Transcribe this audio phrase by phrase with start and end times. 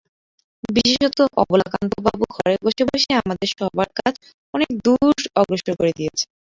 [0.69, 4.13] বিশেষত অবলাকান্তবাবু ঘরে বসে বসেই আমাদের সভার কাজ
[4.53, 6.29] অনেক দূর অগ্রসর করে দিয়েছেন।